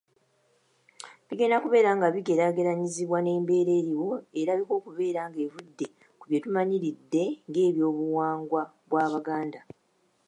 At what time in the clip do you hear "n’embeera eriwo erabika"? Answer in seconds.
3.21-4.73